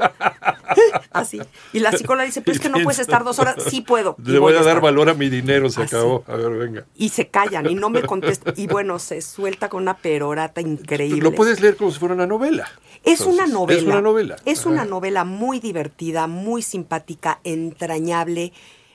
Así. 1.13 1.41
Y 1.73 1.81
la 1.81 1.93
psicóloga 1.93 2.25
dice, 2.25 2.41
pero 2.41 2.55
es 2.55 2.61
que 2.61 2.69
no 2.69 2.79
puedes 2.83 2.99
estar 2.99 3.23
dos 3.25 3.39
horas. 3.39 3.57
Sí 3.69 3.83
puedo. 3.83 4.17
Le 4.25 4.39
voy 4.39 4.53
a 4.53 4.57
dar 4.57 4.67
estar". 4.67 4.81
valor 4.83 5.11
a 5.11 5.15
mi 5.15 5.29
dinero, 5.29 5.69
se 5.69 5.83
Así. 5.83 5.95
acabó. 5.95 6.25
A 6.27 6.37
ver, 6.37 6.51
venga. 6.51 6.85
Y 6.95 7.11
se 7.11 7.29
callan 7.29 7.69
y 7.69 7.75
no 7.75 7.91
me 7.91 8.03
contestan. 8.03 8.55
Y 8.57 8.67
bueno, 8.67 8.99
se 8.99 9.21
suelta 9.21 9.69
con 9.69 9.83
una 9.83 9.97
perorata 9.99 10.61
increíble. 10.61 11.23
Lo 11.23 11.33
puedes 11.33 11.61
leer 11.61 11.77
como 11.77 11.91
si 11.91 11.99
fuera 11.99 12.15
una 12.15 12.27
novela. 12.27 12.67
Es 13.05 13.21
una 13.23 13.47
novela. 13.47 13.79
Es 13.81 13.87
una 13.87 14.01
novela. 14.01 14.37
Es 14.45 14.61
Ajá. 14.61 14.69
una 14.71 14.85
novela 14.85 15.25
muy 15.25 15.61
divertida, 15.61 16.27
muy 16.27 16.63
simpática, 16.63 17.41
entrañable. 17.45 18.53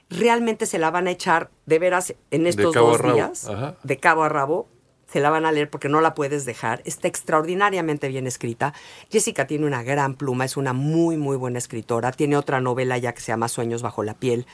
Realmente 0.10 0.66
se 0.66 0.78
la 0.80 0.92
van 0.92 1.08
a 1.08 1.12
echar 1.12 1.50
de 1.66 1.80
veras 1.80 2.14
en 2.32 2.46
estos 2.48 2.74
dos 2.76 3.02
días, 3.14 3.50
Ajá. 3.50 3.76
de 3.84 3.98
cabo 3.98 4.24
a 4.24 4.30
rabo. 4.30 4.68
Se 5.12 5.20
la 5.20 5.30
van 5.30 5.46
a 5.46 5.52
leer 5.52 5.70
porque 5.70 5.88
no 5.88 6.02
la 6.02 6.14
puedes 6.14 6.46
dejar. 6.46 6.82
Está 6.86 7.08
extraordinariamente 7.08 8.08
bien 8.08 8.28
escrita. 8.28 8.74
Jessica 9.12 9.48
tiene 9.48 9.66
una 9.66 9.84
gran 9.84 10.16
pluma, 10.16 10.46
es 10.46 10.58
una 10.58 10.74
muy, 10.74 11.16
muy 11.18 11.38
buena 11.38 11.58
escritora. 11.60 12.12
Tiene 12.12 12.38
otra 12.38 12.60
novela 12.60 12.98
ya 12.98 13.14
que 13.14 13.22
se 13.22 13.28
llama 13.32 13.48
Sueños 13.48 13.82
bajo 13.82 14.04
la 14.04 14.16
piel, 14.16 14.46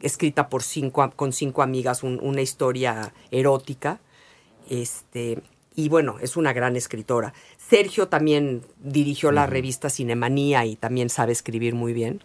escrita 0.00 0.48
por 0.48 0.62
cinco, 0.62 1.10
con 1.14 1.32
cinco 1.32 1.62
amigas, 1.62 2.02
un- 2.02 2.18
una 2.22 2.40
historia 2.40 3.12
erótica. 3.30 4.00
Este, 4.68 5.42
y 5.74 5.88
bueno, 5.88 6.16
es 6.20 6.36
una 6.36 6.52
gran 6.52 6.76
escritora. 6.76 7.32
Sergio 7.58 8.08
también 8.08 8.62
dirigió 8.78 9.30
la 9.32 9.46
revista 9.46 9.90
Cinemanía 9.90 10.64
y 10.64 10.76
también 10.76 11.10
sabe 11.10 11.32
escribir 11.32 11.74
muy 11.74 11.92
bien. 11.92 12.22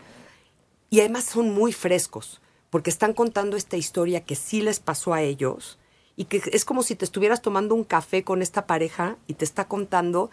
Y 0.90 1.02
además 1.02 1.26
son 1.26 1.54
muy 1.54 1.74
frescos, 1.74 2.42
porque 2.70 2.90
están 2.90 3.14
contando 3.14 3.56
esta 3.58 3.78
historia 3.78 4.22
que 4.26 4.36
sí 4.36 4.62
les 4.62 4.80
pasó 4.80 5.14
a 5.14 5.22
ellos 5.22 5.78
y 6.16 6.26
que 6.26 6.42
es 6.52 6.66
como 6.66 6.84
si 6.84 6.96
te 6.96 7.06
estuvieras 7.06 7.42
tomando 7.42 7.76
un 7.76 7.84
café 7.84 8.24
con 8.24 8.42
esta 8.42 8.66
pareja 8.66 9.18
y 9.28 9.34
te 9.36 9.46
está 9.46 9.68
contando, 9.68 10.30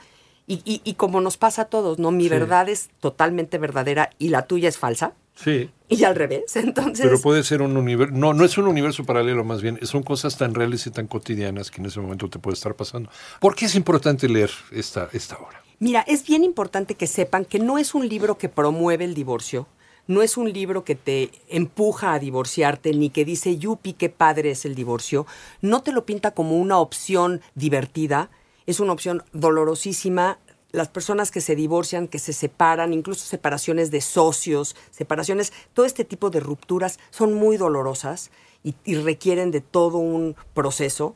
y, 0.46 0.60
y- 0.64 0.80
y 0.84 0.94
como 0.94 1.20
nos 1.20 1.36
pasa 1.36 1.62
a 1.62 1.64
todos, 1.66 1.98
¿no? 1.98 2.10
Mi 2.10 2.24
Sí. 2.24 2.28
verdad 2.30 2.68
es 2.68 2.90
totalmente 3.00 3.56
verdadera 3.58 4.10
y 4.18 4.28
la 4.28 4.46
tuya 4.46 4.68
es 4.68 4.78
falsa, 4.78 5.12
Sí. 5.34 5.70
y 5.88 6.04
al 6.04 6.14
revés. 6.16 6.56
Entonces, 6.56 7.04
Pero 7.06 7.20
puede 7.20 7.42
ser 7.44 7.62
un 7.62 7.76
universo, 7.76 8.14
no, 8.14 8.34
no 8.34 8.44
es 8.44 8.56
un 8.58 8.66
universo 8.66 9.04
paralelo 9.04 9.44
más 9.44 9.62
bien, 9.62 9.78
son 9.86 10.02
cosas 10.02 10.36
tan 10.36 10.54
reales 10.54 10.86
y 10.86 10.90
tan 10.90 11.06
cotidianas 11.06 11.70
que 11.70 11.80
en 11.80 11.86
ese 11.86 12.00
momento 12.00 12.28
te 12.28 12.38
puede 12.38 12.54
estar 12.54 12.74
pasando. 12.74 13.10
¿Por 13.40 13.54
qué 13.54 13.66
es 13.66 13.74
importante 13.74 14.28
leer 14.28 14.50
esta, 14.70 15.08
esta 15.12 15.36
obra? 15.38 15.62
Mira, 15.80 16.02
es 16.06 16.24
bien 16.26 16.44
importante 16.44 16.94
que 16.94 17.06
sepan 17.06 17.44
que 17.44 17.58
no 17.58 17.78
es 17.78 17.94
un 17.94 18.08
libro 18.08 18.38
que 18.38 18.48
promueve 18.48 19.04
el 19.04 19.14
divorcio, 19.14 19.66
no 20.06 20.22
es 20.22 20.36
un 20.36 20.52
libro 20.52 20.84
que 20.84 20.94
te 20.94 21.30
empuja 21.48 22.12
a 22.12 22.18
divorciarte, 22.18 22.92
ni 22.92 23.10
que 23.10 23.24
dice, 23.24 23.56
yupi, 23.56 23.94
qué 23.94 24.08
padre 24.08 24.50
es 24.50 24.64
el 24.64 24.74
divorcio. 24.74 25.26
No 25.62 25.82
te 25.82 25.92
lo 25.92 26.04
pinta 26.04 26.32
como 26.32 26.58
una 26.58 26.78
opción 26.78 27.40
divertida, 27.54 28.30
es 28.66 28.80
una 28.80 28.92
opción 28.92 29.22
dolorosísima. 29.32 30.38
Las 30.72 30.88
personas 30.88 31.30
que 31.30 31.40
se 31.40 31.54
divorcian, 31.54 32.08
que 32.08 32.18
se 32.18 32.32
separan, 32.32 32.92
incluso 32.92 33.24
separaciones 33.24 33.90
de 33.90 34.00
socios, 34.00 34.76
separaciones, 34.90 35.52
todo 35.72 35.86
este 35.86 36.04
tipo 36.04 36.30
de 36.30 36.40
rupturas 36.40 36.98
son 37.10 37.32
muy 37.34 37.56
dolorosas 37.56 38.30
y, 38.62 38.74
y 38.84 38.96
requieren 38.96 39.50
de 39.50 39.60
todo 39.60 39.98
un 39.98 40.36
proceso. 40.52 41.14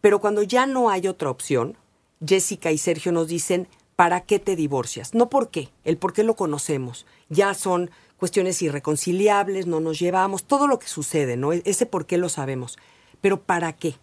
Pero 0.00 0.20
cuando 0.20 0.42
ya 0.42 0.66
no 0.66 0.90
hay 0.90 1.08
otra 1.08 1.30
opción, 1.30 1.76
Jessica 2.24 2.70
y 2.70 2.78
Sergio 2.78 3.10
nos 3.10 3.28
dicen, 3.28 3.68
¿para 3.96 4.20
qué 4.20 4.38
te 4.38 4.56
divorcias? 4.56 5.14
No 5.14 5.28
por 5.28 5.50
qué, 5.50 5.70
el 5.84 5.96
por 5.96 6.12
qué 6.12 6.22
lo 6.22 6.36
conocemos. 6.36 7.06
Ya 7.28 7.54
son 7.54 7.90
cuestiones 8.16 8.60
irreconciliables, 8.62 9.66
no 9.66 9.80
nos 9.80 9.98
llevamos, 9.98 10.44
todo 10.44 10.66
lo 10.66 10.78
que 10.78 10.88
sucede, 10.88 11.36
¿no? 11.36 11.52
E-, 11.52 11.62
ese 11.64 11.86
por 11.86 12.06
qué 12.06 12.18
lo 12.18 12.28
sabemos. 12.28 12.78
Pero 13.20 13.40
¿para 13.40 13.72
qué? 13.74 13.96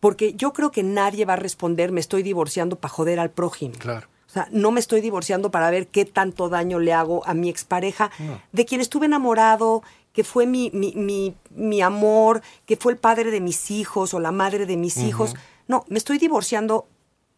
Porque 0.00 0.34
yo 0.34 0.52
creo 0.52 0.70
que 0.70 0.82
nadie 0.82 1.24
va 1.24 1.34
a 1.34 1.36
responder, 1.36 1.92
me 1.92 2.00
estoy 2.00 2.22
divorciando 2.22 2.76
para 2.76 2.92
joder 2.92 3.20
al 3.20 3.30
prójimo. 3.30 3.74
Claro. 3.78 4.08
O 4.26 4.30
sea, 4.30 4.46
no 4.52 4.70
me 4.70 4.80
estoy 4.80 5.00
divorciando 5.00 5.50
para 5.50 5.70
ver 5.70 5.88
qué 5.88 6.04
tanto 6.04 6.50
daño 6.50 6.78
le 6.78 6.92
hago 6.92 7.26
a 7.26 7.32
mi 7.32 7.48
expareja, 7.48 8.10
de 8.52 8.66
quien 8.66 8.82
estuve 8.82 9.06
enamorado, 9.06 9.82
que 10.12 10.22
fue 10.22 10.46
mi, 10.46 10.70
mi, 10.74 10.92
mi, 10.94 11.34
mi 11.50 11.80
amor, 11.80 12.42
que 12.66 12.76
fue 12.76 12.92
el 12.92 12.98
padre 12.98 13.30
de 13.30 13.40
mis 13.40 13.70
hijos 13.70 14.12
o 14.12 14.20
la 14.20 14.30
madre 14.30 14.66
de 14.66 14.76
mis 14.76 14.98
hijos. 14.98 15.34
No, 15.66 15.86
me 15.88 15.96
estoy 15.96 16.18
divorciando 16.18 16.86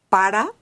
para 0.08 0.52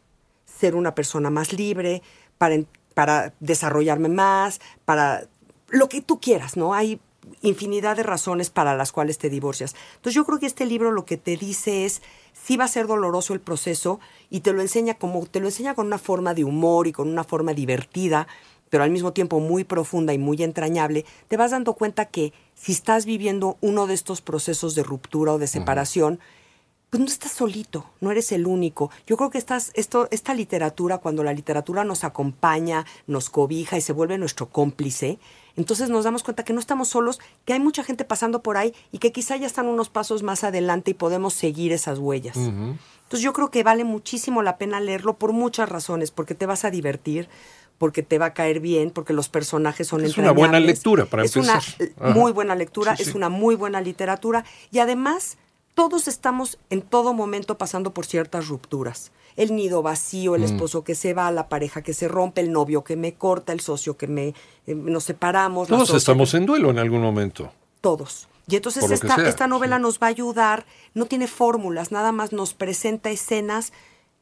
ser 0.44 0.74
una 0.74 0.94
persona 0.94 1.30
más 1.30 1.54
libre, 1.54 2.02
para, 2.36 2.56
para 2.98 3.32
desarrollarme 3.38 4.08
más, 4.08 4.60
para 4.84 5.28
lo 5.68 5.88
que 5.88 6.02
tú 6.02 6.18
quieras, 6.18 6.56
¿no? 6.56 6.74
Hay 6.74 7.00
infinidad 7.42 7.96
de 7.96 8.02
razones 8.02 8.50
para 8.50 8.74
las 8.74 8.90
cuales 8.90 9.18
te 9.18 9.30
divorcias. 9.30 9.76
Entonces 9.94 10.14
yo 10.14 10.24
creo 10.24 10.40
que 10.40 10.46
este 10.46 10.66
libro 10.66 10.90
lo 10.90 11.04
que 11.04 11.16
te 11.16 11.36
dice 11.36 11.84
es, 11.84 12.02
sí 12.32 12.56
va 12.56 12.64
a 12.64 12.66
ser 12.66 12.88
doloroso 12.88 13.34
el 13.34 13.40
proceso 13.40 14.00
y 14.30 14.40
te 14.40 14.52
lo 14.52 14.62
enseña 14.62 14.94
como, 14.94 15.24
te 15.26 15.38
lo 15.38 15.46
enseña 15.46 15.76
con 15.76 15.86
una 15.86 15.98
forma 15.98 16.34
de 16.34 16.42
humor 16.42 16.88
y 16.88 16.92
con 16.92 17.08
una 17.08 17.22
forma 17.22 17.54
divertida, 17.54 18.26
pero 18.68 18.82
al 18.82 18.90
mismo 18.90 19.12
tiempo 19.12 19.38
muy 19.38 19.62
profunda 19.62 20.12
y 20.12 20.18
muy 20.18 20.42
entrañable, 20.42 21.04
te 21.28 21.36
vas 21.36 21.52
dando 21.52 21.74
cuenta 21.74 22.06
que 22.06 22.32
si 22.54 22.72
estás 22.72 23.06
viviendo 23.06 23.58
uno 23.60 23.86
de 23.86 23.94
estos 23.94 24.22
procesos 24.22 24.74
de 24.74 24.82
ruptura 24.82 25.34
o 25.34 25.38
de 25.38 25.46
separación, 25.46 26.18
pues 26.90 27.00
no 27.00 27.06
estás 27.06 27.32
solito, 27.32 27.84
no 28.00 28.10
eres 28.10 28.32
el 28.32 28.46
único. 28.46 28.90
Yo 29.06 29.16
creo 29.16 29.30
que 29.30 29.38
estás, 29.38 29.72
esto, 29.74 30.08
esta 30.10 30.32
literatura, 30.34 30.98
cuando 30.98 31.22
la 31.22 31.32
literatura 31.34 31.84
nos 31.84 32.02
acompaña, 32.04 32.86
nos 33.06 33.28
cobija 33.30 33.76
y 33.76 33.80
se 33.82 33.92
vuelve 33.92 34.16
nuestro 34.16 34.48
cómplice, 34.48 35.18
entonces 35.56 35.90
nos 35.90 36.04
damos 36.04 36.22
cuenta 36.22 36.44
que 36.44 36.52
no 36.52 36.60
estamos 36.60 36.88
solos, 36.88 37.20
que 37.44 37.52
hay 37.52 37.60
mucha 37.60 37.82
gente 37.84 38.04
pasando 38.04 38.42
por 38.42 38.56
ahí 38.56 38.72
y 38.92 38.98
que 38.98 39.12
quizá 39.12 39.36
ya 39.36 39.46
están 39.46 39.66
unos 39.66 39.88
pasos 39.90 40.22
más 40.22 40.44
adelante 40.44 40.92
y 40.92 40.94
podemos 40.94 41.34
seguir 41.34 41.72
esas 41.72 41.98
huellas. 41.98 42.36
Entonces 42.36 43.20
yo 43.20 43.32
creo 43.32 43.50
que 43.50 43.62
vale 43.64 43.84
muchísimo 43.84 44.42
la 44.42 44.56
pena 44.56 44.80
leerlo 44.80 45.18
por 45.18 45.32
muchas 45.32 45.68
razones, 45.68 46.10
porque 46.10 46.34
te 46.34 46.46
vas 46.46 46.64
a 46.64 46.70
divertir, 46.70 47.28
porque 47.76 48.02
te 48.02 48.18
va 48.18 48.26
a 48.26 48.34
caer 48.34 48.60
bien, 48.60 48.90
porque 48.90 49.12
los 49.12 49.28
personajes 49.28 49.88
son 49.88 50.04
Es 50.04 50.16
una 50.16 50.30
buena 50.32 50.60
lectura 50.60 51.06
para 51.06 51.24
es 51.24 51.34
empezar. 51.34 51.62
una 51.80 51.86
eh, 51.86 51.92
Ajá. 52.00 52.14
muy 52.14 52.32
buena 52.32 52.54
lectura, 52.54 52.96
Sí, 52.96 53.02
es 53.02 53.14
una 53.14 53.28
muy 53.28 53.54
buena 53.56 53.80
literatura 53.80 54.44
y 54.70 54.78
además 54.78 55.38
todos 55.78 56.08
estamos 56.08 56.58
en 56.70 56.82
todo 56.82 57.14
momento 57.14 57.56
pasando 57.56 57.94
por 57.94 58.04
ciertas 58.04 58.48
rupturas. 58.48 59.12
El 59.36 59.54
nido 59.54 59.80
vacío, 59.80 60.32
Mm. 60.32 60.34
el 60.34 60.42
esposo 60.42 60.82
que 60.82 60.96
se 60.96 61.14
va, 61.14 61.30
la 61.30 61.48
pareja 61.48 61.82
que 61.82 61.94
se 61.94 62.08
rompe, 62.08 62.40
el 62.40 62.50
novio 62.50 62.82
que 62.82 62.96
me 62.96 63.14
corta, 63.14 63.52
el 63.52 63.60
socio 63.60 63.96
que 63.96 64.08
me 64.08 64.34
eh, 64.66 64.74
nos 64.74 65.04
separamos. 65.04 65.68
Todos 65.68 65.94
estamos 65.94 66.34
en 66.34 66.46
duelo 66.46 66.70
en 66.70 66.80
algún 66.80 67.00
momento. 67.00 67.52
todos. 67.80 68.26
Y 68.48 68.56
entonces 68.56 68.90
esta, 68.90 69.14
sea, 69.14 69.28
esta 69.28 69.46
novela 69.46 69.76
sí. 69.76 69.82
nos 69.82 70.00
va 70.00 70.08
a 70.08 70.10
ayudar, 70.10 70.66
no 70.94 71.04
tiene 71.06 71.28
fórmulas, 71.28 71.92
nada 71.92 72.10
más 72.10 72.32
nos 72.32 72.54
presenta 72.54 73.10
escenas 73.10 73.72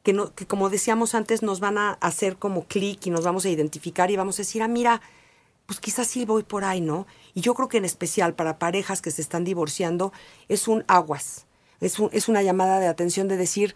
que, 0.03 0.13
no, 0.13 0.35
que 0.35 0.47
como 0.47 0.69
decíamos 0.69 1.15
antes, 1.15 1.43
nos 1.43 1.59
van 1.61 1.79
a 1.79 1.93
hacer 2.03 2.37
como 2.37 2.65
clic 2.65 3.07
y 3.07 3.11
nos 3.11 3.25
vamos 3.25 3.47
a 3.47 3.49
identificar 3.49 4.11
y 4.11 4.17
vamos 4.17 4.35
a 4.39 4.43
decir, 4.43 4.63
ah, 4.63 4.69
mira, 4.69 5.01
pues 5.65 5.81
quizás 5.81 6.07
sí 6.07 6.27
voy 6.27 6.43
por 6.43 6.65
ahí, 6.65 6.83
¿no? 6.83 7.07
Y 7.33 7.41
yo 7.41 7.55
creo 7.55 7.69
que 7.69 7.79
en 7.79 7.87
especial 7.87 8.35
para 8.35 8.59
parejas 8.59 9.01
que 9.01 9.11
se 9.11 9.23
están 9.23 9.43
divorciando, 9.45 10.13
es 10.49 10.69
un 10.69 10.85
aguas, 10.87 11.46
es, 11.81 11.99
un- 11.99 12.11
es 12.13 12.29
una 12.29 12.43
llamada 12.43 12.81
de 12.81 12.87
atención 12.89 13.29
de 13.29 13.37
decir, 13.37 13.75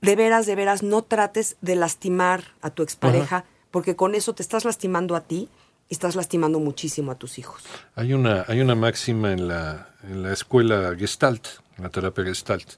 de 0.00 0.16
veras, 0.16 0.46
de 0.46 0.54
veras, 0.54 0.82
no 0.82 1.02
trates 1.02 1.56
de 1.60 1.74
lastimar 1.76 2.44
a 2.62 2.70
tu 2.70 2.82
expareja, 2.82 3.44
porque 3.70 3.96
con 3.96 4.14
eso 4.14 4.34
te 4.34 4.42
estás 4.42 4.64
lastimando 4.64 5.16
a 5.16 5.22
ti 5.22 5.48
y 5.88 5.94
estás 5.94 6.16
lastimando 6.16 6.60
muchísimo 6.60 7.12
a 7.12 7.14
tus 7.16 7.38
hijos. 7.38 7.62
Hay 7.94 8.12
una, 8.12 8.44
hay 8.48 8.60
una 8.60 8.74
máxima 8.74 9.32
en 9.32 9.48
la, 9.48 9.90
en 10.04 10.22
la 10.22 10.32
escuela 10.32 10.94
Gestalt, 10.96 11.46
en 11.76 11.84
la 11.84 11.90
terapia 11.90 12.24
Gestalt, 12.24 12.74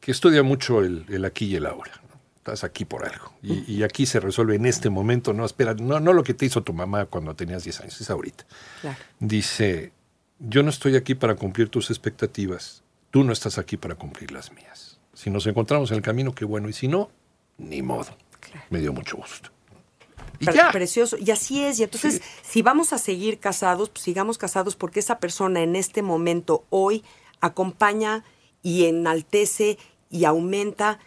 que 0.00 0.10
estudia 0.12 0.42
mucho 0.42 0.80
el, 0.82 1.04
el 1.08 1.24
aquí 1.24 1.46
y 1.46 1.56
el 1.56 1.66
ahora. 1.66 1.92
¿no? 2.10 2.20
Estás 2.38 2.64
aquí 2.64 2.84
por 2.84 3.04
algo. 3.06 3.32
Y, 3.42 3.72
y 3.72 3.82
aquí 3.82 4.06
se 4.06 4.20
resuelve 4.20 4.54
en 4.56 4.66
este 4.66 4.88
momento. 4.90 5.32
No, 5.32 5.44
espera, 5.44 5.74
no, 5.74 5.98
no 6.00 6.12
lo 6.12 6.22
que 6.22 6.34
te 6.34 6.46
hizo 6.46 6.62
tu 6.62 6.72
mamá 6.72 7.06
cuando 7.06 7.34
tenías 7.34 7.64
10 7.64 7.80
años, 7.80 8.00
es 8.00 8.08
ahorita. 8.10 8.44
Claro. 8.82 8.96
Dice, 9.18 9.92
yo 10.38 10.62
no 10.62 10.70
estoy 10.70 10.96
aquí 10.96 11.14
para 11.14 11.34
cumplir 11.34 11.68
tus 11.70 11.90
expectativas. 11.90 12.82
Tú 13.16 13.24
no 13.24 13.32
estás 13.32 13.56
aquí 13.56 13.78
para 13.78 13.94
cumplir 13.94 14.30
las 14.30 14.52
mías. 14.52 14.98
Si 15.14 15.30
nos 15.30 15.46
encontramos 15.46 15.90
en 15.90 15.96
el 15.96 16.02
camino, 16.02 16.34
qué 16.34 16.44
bueno. 16.44 16.68
Y 16.68 16.74
si 16.74 16.86
no, 16.86 17.08
ni 17.56 17.80
modo. 17.80 18.14
Me 18.68 18.78
dio 18.78 18.92
mucho 18.92 19.16
gusto. 19.16 19.48
Y 20.38 20.52
ya. 20.52 20.70
Precioso. 20.70 21.16
Y 21.16 21.30
así 21.30 21.64
es. 21.64 21.80
Y 21.80 21.84
entonces, 21.84 22.20
si 22.42 22.60
vamos 22.60 22.92
a 22.92 22.98
seguir 22.98 23.38
casados, 23.38 23.88
pues 23.88 24.02
sigamos 24.02 24.36
casados 24.36 24.76
porque 24.76 25.00
esa 25.00 25.18
persona 25.18 25.62
en 25.62 25.76
este 25.76 26.02
momento, 26.02 26.66
hoy, 26.68 27.04
acompaña 27.40 28.22
y 28.62 28.84
enaltece 28.84 29.78
y 30.10 30.26
aumenta 30.26 30.98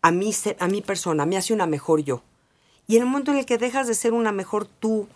a 0.00 0.12
mi, 0.12 0.32
a 0.58 0.66
mi 0.66 0.80
persona, 0.80 1.26
me 1.26 1.36
hace 1.36 1.52
una 1.52 1.66
mejor 1.66 2.00
yo. 2.00 2.22
Y 2.86 2.96
en 2.96 3.02
el 3.02 3.08
momento 3.10 3.32
en 3.32 3.36
el 3.36 3.44
que 3.44 3.58
dejas 3.58 3.86
de 3.86 3.94
ser 3.94 4.14
una 4.14 4.32
mejor 4.32 4.64
tú 4.64 5.08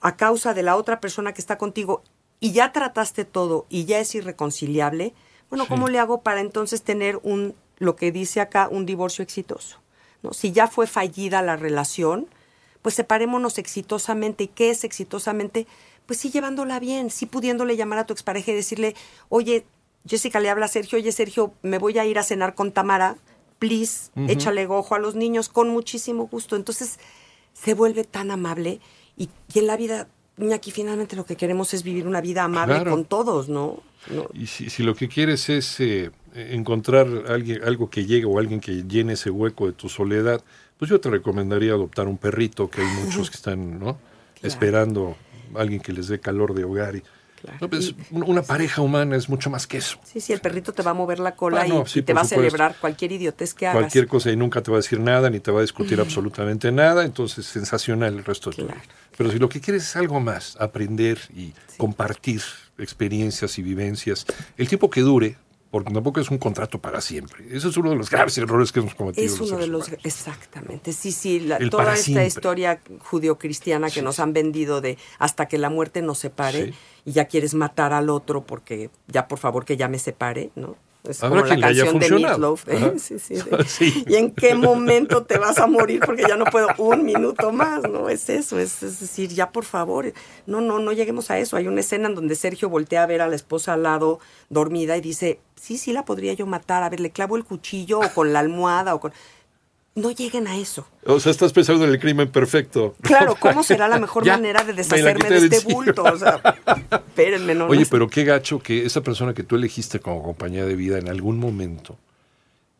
a 0.00 0.16
causa 0.16 0.54
de 0.54 0.62
la 0.62 0.76
otra 0.76 1.00
persona 1.00 1.34
que 1.34 1.40
está 1.40 1.58
contigo 1.58 2.04
y 2.38 2.52
ya 2.52 2.70
trataste 2.70 3.24
todo 3.24 3.66
y 3.68 3.86
ya 3.86 3.98
es 3.98 4.14
irreconciliable, 4.14 5.14
bueno, 5.52 5.68
¿cómo 5.68 5.90
le 5.90 5.98
hago 5.98 6.22
para 6.22 6.40
entonces 6.40 6.80
tener 6.80 7.20
un, 7.22 7.54
lo 7.76 7.94
que 7.94 8.10
dice 8.10 8.40
acá, 8.40 8.70
un 8.70 8.86
divorcio 8.86 9.22
exitoso? 9.22 9.80
¿No? 10.22 10.32
Si 10.32 10.50
ya 10.50 10.66
fue 10.66 10.86
fallida 10.86 11.42
la 11.42 11.56
relación, 11.56 12.26
pues 12.80 12.94
separémonos 12.94 13.58
exitosamente. 13.58 14.44
¿Y 14.44 14.48
qué 14.48 14.70
es 14.70 14.82
exitosamente? 14.82 15.66
Pues 16.06 16.20
sí 16.20 16.30
llevándola 16.30 16.80
bien, 16.80 17.10
sí 17.10 17.26
pudiéndole 17.26 17.76
llamar 17.76 17.98
a 17.98 18.06
tu 18.06 18.14
expareja 18.14 18.50
y 18.50 18.54
decirle, 18.54 18.96
oye, 19.28 19.66
Jessica 20.08 20.40
le 20.40 20.48
habla 20.48 20.64
a 20.64 20.68
Sergio, 20.68 20.96
oye 20.96 21.12
Sergio, 21.12 21.52
me 21.60 21.76
voy 21.76 21.98
a 21.98 22.06
ir 22.06 22.18
a 22.18 22.22
cenar 22.22 22.54
con 22.54 22.72
Tamara, 22.72 23.18
please, 23.58 24.10
échale 24.28 24.66
ojo 24.66 24.94
a 24.94 24.98
los 25.00 25.16
niños 25.16 25.50
con 25.50 25.68
muchísimo 25.68 26.28
gusto. 26.28 26.56
Entonces 26.56 26.98
se 27.52 27.74
vuelve 27.74 28.04
tan 28.04 28.30
amable 28.30 28.80
y, 29.18 29.28
y 29.52 29.58
en 29.58 29.66
la 29.66 29.76
vida, 29.76 30.08
aquí 30.54 30.70
finalmente 30.70 31.16
lo 31.16 31.24
que 31.24 31.36
queremos 31.36 31.74
es 31.74 31.82
vivir 31.82 32.06
una 32.06 32.20
vida 32.20 32.44
amable 32.44 32.74
Claro. 32.76 32.90
con 32.90 33.04
todos, 33.04 33.48
¿no? 33.48 33.82
No, 34.10 34.26
Y 34.34 34.46
si, 34.46 34.68
si 34.70 34.82
lo 34.82 34.94
que 34.96 35.08
quieres 35.08 35.48
es 35.48 35.78
eh, 35.78 36.10
encontrar 36.34 37.06
alguien, 37.28 37.62
algo 37.62 37.88
que 37.88 38.04
llegue 38.04 38.24
o 38.24 38.38
alguien 38.38 38.60
que 38.60 38.82
llene 38.82 39.12
ese 39.12 39.30
hueco 39.30 39.66
de 39.66 39.72
tu 39.72 39.88
soledad, 39.88 40.42
pues 40.78 40.90
yo 40.90 41.00
te 41.00 41.08
recomendaría 41.10 41.72
adoptar 41.72 42.08
un 42.08 42.18
perrito, 42.18 42.68
que 42.68 42.80
hay 42.80 42.88
muchos 43.04 43.30
que 43.30 43.36
están 43.36 43.78
¿no? 43.78 43.98
esperando 44.42 45.16
a 45.54 45.60
alguien 45.60 45.80
que 45.80 45.92
les 45.92 46.08
dé 46.08 46.18
calor 46.18 46.54
de 46.54 46.64
hogar. 46.64 46.96
Y, 46.96 47.02
Claro. 47.42 47.58
No, 47.60 47.68
pues, 47.68 47.94
un- 48.12 48.22
una 48.22 48.42
pareja 48.42 48.80
humana 48.82 49.16
es 49.16 49.28
mucho 49.28 49.50
más 49.50 49.66
que 49.66 49.78
eso. 49.78 49.98
Sí, 50.04 50.20
sí, 50.20 50.32
el 50.32 50.40
perrito 50.40 50.72
te 50.72 50.82
va 50.82 50.92
a 50.92 50.94
mover 50.94 51.18
la 51.18 51.34
cola 51.34 51.62
Ah, 51.62 51.66
no, 51.66 51.82
y, 51.82 51.86
sí, 51.90 51.98
y 51.98 52.02
te 52.02 52.14
va 52.14 52.20
a 52.20 52.24
celebrar 52.24 52.76
cualquier 52.80 53.10
idiotez 53.12 53.52
que 53.52 53.66
hagas. 53.66 53.80
Cualquier 53.82 54.06
cosa 54.06 54.30
y 54.30 54.36
nunca 54.36 54.62
te 54.62 54.70
va 54.70 54.76
a 54.76 54.80
decir 54.80 55.00
nada, 55.00 55.28
ni 55.28 55.40
te 55.40 55.50
va 55.50 55.58
a 55.58 55.62
discutir 55.62 55.98
absolutamente 56.00 56.70
nada, 56.70 57.04
entonces 57.04 57.44
sensacional 57.44 58.14
el 58.16 58.24
resto 58.24 58.50
de 58.50 58.56
tu 58.56 58.62
vida. 58.66 58.80
Pero 59.18 59.30
si 59.30 59.38
lo 59.38 59.48
que 59.48 59.60
quieres 59.60 59.82
es 59.82 59.96
algo 59.96 60.20
más, 60.20 60.56
aprender 60.60 61.18
y 61.34 61.52
compartir 61.76 62.40
experiencias 62.78 63.58
y 63.58 63.62
vivencias, 63.62 64.26
el 64.56 64.68
tiempo 64.68 64.88
que 64.90 65.00
dure, 65.00 65.36
porque 65.72 65.92
tampoco 65.92 66.20
es 66.20 66.30
un 66.30 66.38
contrato 66.38 66.78
para 66.78 67.00
siempre. 67.00 67.44
Eso 67.50 67.70
es 67.70 67.76
uno 67.78 67.90
de 67.90 67.96
los 67.96 68.08
graves 68.10 68.38
errores 68.38 68.70
que 68.70 68.78
hemos 68.80 68.94
cometido. 68.94 69.24
Es 69.26 69.40
los 69.40 69.50
uno 69.50 69.58
de 69.58 69.66
los... 69.66 69.88
humanos. 69.88 70.04
Exactamente, 70.04 70.92
sí, 70.92 71.10
sí, 71.10 71.40
la- 71.40 71.58
toda 71.70 71.94
esta 71.94 71.96
siempre. 71.96 72.26
historia 72.26 72.80
judio-cristiana 73.00 73.90
que 73.90 74.02
nos 74.02 74.20
han 74.20 74.32
vendido 74.32 74.80
de 74.80 74.98
hasta 75.18 75.46
que 75.48 75.58
la 75.58 75.70
muerte 75.70 76.02
nos 76.02 76.18
separe 76.18 76.66
Sí. 76.66 76.74
y 77.06 77.12
ya 77.12 77.24
quieres 77.24 77.54
matar 77.54 77.92
al 77.92 78.10
otro 78.10 78.44
porque 78.44 78.90
ya 79.08 79.26
por 79.28 79.38
favor 79.38 79.64
que 79.64 79.76
ya 79.76 79.88
me 79.88 79.98
separe, 79.98 80.50
¿no? 80.54 80.76
Es 81.04 81.20
Habrá 81.22 81.42
como 81.42 81.54
la 81.54 81.60
canción 81.66 81.98
de. 81.98 82.10
Meatloaf. 82.10 82.68
¿eh? 82.68 82.76
Ajá. 82.76 82.92
Sí, 82.98 83.18
sí, 83.18 83.34
de- 83.50 83.64
Sí. 83.64 84.04
¿Y 84.06 84.14
en 84.14 84.30
qué 84.30 84.54
momento 84.54 85.24
te 85.24 85.36
vas 85.38 85.58
a 85.58 85.66
morir? 85.66 86.00
Porque 86.06 86.22
ya 86.28 86.36
no 86.36 86.44
puedo 86.44 86.68
un 86.78 87.04
minuto 87.04 87.50
más, 87.52 87.82
¿no? 87.82 88.08
Es 88.08 88.28
eso, 88.28 88.58
es, 88.58 88.82
es 88.84 89.00
decir, 89.00 89.30
ya 89.30 89.50
por 89.50 89.64
favor, 89.64 90.12
no, 90.46 90.60
no, 90.60 90.78
no 90.78 90.92
lleguemos 90.92 91.30
a 91.32 91.38
eso. 91.38 91.56
Hay 91.56 91.66
una 91.66 91.80
escena 91.80 92.08
en 92.08 92.14
donde 92.14 92.36
Sergio 92.36 92.68
voltea 92.68 93.02
a 93.02 93.06
ver 93.06 93.20
a 93.20 93.26
la 93.26 93.34
esposa 93.34 93.72
al 93.72 93.82
lado 93.82 94.20
dormida 94.48 94.96
y 94.96 95.00
dice, 95.00 95.40
sí, 95.60 95.76
sí 95.76 95.92
la 95.92 96.04
podría 96.04 96.34
yo 96.34 96.46
matar, 96.46 96.82
a 96.84 96.88
ver, 96.88 97.00
le 97.00 97.10
clavo 97.10 97.36
el 97.36 97.44
cuchillo 97.44 97.98
o 97.98 98.08
con 98.14 98.32
la 98.32 98.38
almohada 98.38 98.94
o 98.94 99.00
con... 99.00 99.12
no 99.96 100.12
lleguen 100.12 100.46
a 100.46 100.56
eso. 100.56 100.86
O 101.04 101.18
sea, 101.18 101.32
estás 101.32 101.52
pensando 101.52 101.84
en 101.84 101.90
el 101.90 101.98
crimen 101.98 102.30
perfecto. 102.30 102.94
Claro, 103.02 103.34
¿cómo 103.40 103.62
será 103.64 103.88
la 103.88 103.98
mejor 103.98 104.24
manera 104.24 104.62
de 104.62 104.72
deshacerme 104.72 105.28
de 105.28 105.48
de 105.48 105.56
este 105.56 105.72
bulto? 105.72 106.04
O 106.04 106.16
sea, 106.16 106.40
espérenme, 107.12 107.54
no. 107.54 107.66
Oye, 107.66 107.86
pero 107.90 108.08
qué 108.08 108.24
gacho 108.24 108.58
que 108.58 108.84
esa 108.86 109.02
persona 109.02 109.34
que 109.34 109.42
tú 109.42 109.56
elegiste 109.56 110.00
como 110.00 110.22
compañía 110.22 110.64
de 110.64 110.74
vida 110.74 110.98
en 110.98 111.08
algún 111.08 111.38
momento 111.38 111.98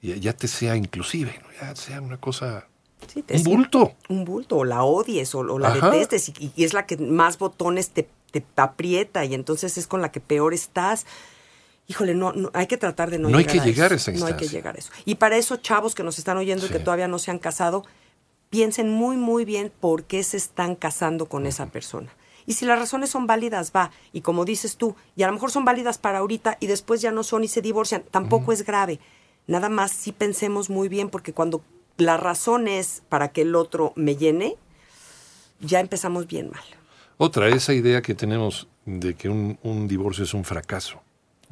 ya, 0.01 0.17
ya 0.17 0.33
te 0.33 0.49
sea 0.49 0.77
inclusive, 0.77 1.39
¿no? 1.43 1.49
ya 1.61 1.77
sea 1.77 2.01
una 2.01 2.19
cosa, 2.19 2.67
Sí, 3.13 3.23
te 3.23 3.37
un 3.37 3.43
bulto. 3.43 3.95
Un 4.09 4.25
bulto, 4.25 4.59
o 4.59 4.65
la 4.65 4.85
odies, 4.85 5.35
o, 5.35 5.41
o 5.41 5.59
la 5.59 5.69
Ajá. 5.69 5.91
detestes, 5.91 6.29
y, 6.29 6.53
y 6.57 6.65
es 6.65 6.73
la 6.73 6.87
que 6.87 6.97
más 6.97 7.39
botones 7.39 7.91
te, 7.91 8.09
te 8.31 8.45
aprieta, 8.57 9.25
y 9.25 9.35
entonces 9.35 9.77
es 9.77 9.87
con 9.87 10.01
la 10.01 10.11
que 10.13 10.21
peor 10.21 10.55
estás. 10.55 11.05
Híjole, 11.89 12.15
no, 12.15 12.33
no 12.33 12.51
hay 12.55 12.69
que 12.69 12.77
tratar 12.77 13.11
de 13.11 13.19
no, 13.19 13.29
No 13.29 13.39
hay 13.39 13.45
llegar 13.45 13.93
a 13.93 13.97
eso. 13.97 14.13
No 14.13 14.27
hay 14.27 14.35
que 14.35 14.47
llegar 14.47 14.77
a 14.77 14.79
eso. 14.79 14.93
Y 15.05 15.17
para 15.17 15.37
esos 15.37 15.61
chavos 15.63 15.95
que 15.95 16.05
nos 16.05 16.19
están 16.19 16.37
oyendo 16.37 16.67
y 16.67 16.69
que 16.69 16.79
todavía 16.79 17.09
no 17.09 17.19
se 17.19 17.33
han 17.33 17.39
casado, 17.41 17.85
piensen 18.51 18.89
muy, 18.89 19.17
muy 19.17 19.45
bien 19.45 19.73
por 19.81 20.05
qué 20.05 20.23
se 20.23 20.37
están 20.37 20.77
casando 20.77 21.27
con 21.27 21.45
esa 21.47 21.67
persona. 21.67 22.15
Y 22.47 22.55
si 22.55 22.65
las 22.65 22.79
razones 22.79 23.11
son 23.11 23.27
válidas, 23.27 23.73
va. 23.75 23.91
Y 24.13 24.21
como 24.21 24.45
dices 24.45 24.77
tú, 24.77 24.97
y 25.17 25.23
a 25.23 25.27
lo 25.27 25.33
mejor 25.33 25.51
son 25.51 25.65
válidas 25.65 25.99
para 25.99 26.19
ahorita 26.19 26.57
y 26.61 26.67
después 26.67 27.01
ya 27.01 27.13
no 27.13 27.23
son 27.23 27.45
y 27.45 27.49
se 27.49 27.63
divorcian, 27.63 28.03
tampoco 28.11 28.53
es 28.53 28.65
grave. 28.65 29.01
Nada 29.47 29.69
más 29.69 29.93
sí 29.93 30.13
pensemos 30.13 30.71
muy 30.71 30.89
bien, 30.89 31.09
porque 31.09 31.33
cuando 31.33 31.63
la 31.97 32.17
razón 32.17 32.69
es 32.69 33.03
para 33.09 33.33
que 33.33 33.43
el 33.43 33.55
otro 33.55 33.93
me 33.97 34.17
llene, 34.17 34.57
ya 35.61 35.81
empezamos 35.81 36.27
bien 36.27 36.51
mal. 36.51 36.63
Otra, 37.19 37.49
esa 37.49 37.73
idea 37.73 38.03
que 38.03 38.15
tenemos 38.15 38.69
de 38.85 39.15
que 39.15 39.29
un, 39.29 39.59
un 39.63 39.87
divorcio 39.89 40.25
es 40.25 40.35
un 40.35 40.45
fracaso. 40.45 41.01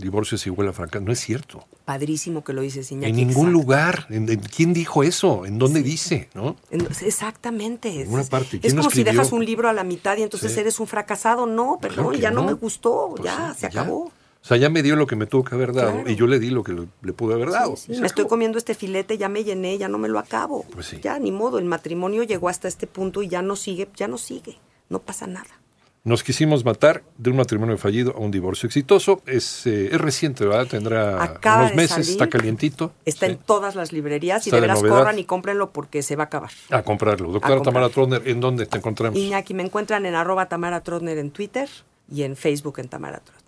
Divorcio 0.01 0.37
es 0.37 0.47
igual 0.47 0.69
a 0.69 0.73
fracaso. 0.73 1.05
No 1.05 1.13
es 1.13 1.21
cierto. 1.21 1.65
Padrísimo 1.85 2.43
que 2.45 2.53
lo 2.53 2.63
dices, 2.63 2.91
Iñaki. 2.91 3.11
en 3.11 3.17
ningún 3.17 3.49
exacto. 3.49 3.51
lugar. 3.51 4.07
¿En, 4.11 4.29
en- 4.29 4.41
quién 4.41 4.73
dijo 4.73 5.03
eso? 5.03 5.47
¿En 5.47 5.59
dónde 5.59 5.83
dice? 5.83 6.29
¿no? 6.35 6.57
En- 6.71 6.87
Exactamente. 7.03 8.03
En 8.03 8.13
una 8.13 8.25
parte. 8.25 8.57
Es 8.57 8.63
¿Quién 8.63 8.77
lo 8.77 8.83
como 8.83 8.91
si 8.91 9.05
dejas 9.05 9.33
un 9.33 9.45
libro 9.45 9.69
a 9.69 9.73
la 9.73 9.85
mitad 9.85 10.17
y 10.17 10.23
entonces 10.23 10.53
Sí. 10.53 10.61
eres 10.61 10.81
un 10.81 10.87
fracasado. 10.87 11.47
No, 11.47 11.79
perdón, 11.81 12.07
Claro 12.09 12.19
ya 12.21 12.31
no. 12.31 12.41
no. 12.43 12.47
me 12.49 12.53
gustó, 12.55 13.13
Pues 13.17 13.25
ya, 13.25 13.53
sí, 13.55 13.61
se 13.61 13.67
acabó. 13.67 14.05
O 14.43 14.47
sea, 14.47 14.57
ya 14.57 14.71
me 14.71 14.83
dio 14.83 14.97
lo 14.97 15.07
que 15.07 15.17
me 15.17 15.27
tuvo 15.27 15.45
que 15.45 15.55
haber 15.55 15.75
dado 15.75 15.93
Claro. 15.93 16.11
y 16.11 16.17
yo 16.17 16.27
le 16.27 16.39
di 16.39 16.49
lo 16.49 16.65
que 16.65 16.73
le, 16.73 16.89
le 17.03 17.13
pude 17.13 17.35
haber 17.35 17.51
dado. 17.51 17.77
Sí, 17.77 17.93
me 18.01 18.07
estoy 18.07 18.27
comiendo 18.27 18.57
este 18.57 18.75
filete, 18.75 19.19
ya 19.19 19.29
me 19.29 19.45
llené, 19.45 19.77
ya 19.77 19.87
no 19.89 19.99
me 19.99 20.09
lo 20.09 20.19
acabo. 20.19 20.65
Pues 20.73 20.87
sí. 20.87 20.99
Ya, 21.03 21.19
ni 21.19 21.31
modo, 21.31 21.59
el 21.59 21.67
matrimonio 21.67 22.23
llegó 22.23 22.49
hasta 22.49 22.67
este 22.67 22.87
punto 22.87 23.23
y 23.23 23.29
ya 23.29 23.43
no 23.43 23.55
sigue, 23.55 23.89
ya 23.97 24.09
no 24.09 24.17
sigue. 24.17 24.57
No 24.89 24.99
pasa 25.01 25.27
nada. 25.27 25.60
Nos 26.03 26.23
quisimos 26.25 26.65
matar 26.65 27.03
de 27.19 27.29
un 27.29 27.37
matrimonio 27.37 27.77
fallido 27.77 28.15
a 28.17 28.21
un 28.21 28.31
divorcio 28.31 28.67
exitoso. 28.67 29.21
Es, 29.27 29.67
eh, 29.67 29.91
es 29.93 30.01
reciente, 30.01 30.47
¿verdad? 30.47 30.67
Tendrá 30.67 31.23
Acaba 31.23 31.65
unos 31.65 31.75
meses, 31.75 31.91
salir. 31.91 32.11
está 32.11 32.27
calientito. 32.29 32.93
Está 33.05 33.27
Sí. 33.27 33.33
en 33.33 33.39
todas 33.39 33.75
las 33.75 33.93
librerías 33.93 34.47
y 34.47 34.49
Está 34.49 34.57
de 34.57 34.63
de 34.63 34.67
veras 34.69 34.83
corran 34.83 35.19
y 35.19 35.25
cómprenlo 35.25 35.71
porque 35.73 36.03
se 36.03 36.17
va 36.17 36.25
a 36.25 36.27
acabar. 36.27 36.51
A 36.71 36.83
comprarlo. 36.83 37.31
Doctora 37.31 37.57
comprarlo. 37.57 37.63
Tamara 37.63 37.89
Troner, 37.93 38.27
¿en 38.29 38.41
dónde 38.41 38.65
te 38.65 38.79
encontramos? 38.79 39.19
Iñaki, 39.19 39.53
me 39.53 39.63
encuentran 39.63 40.07
en 40.07 40.15
arroba 40.15 40.49
Tamara 40.49 40.81
Trotner 40.83 41.19
en 41.19 41.31
Twitter 41.33 41.69
y 42.11 42.23
en 42.23 42.35
Facebook 42.35 42.79
en 42.79 42.89
Tamara 42.89 43.19
Trotner. 43.19 43.40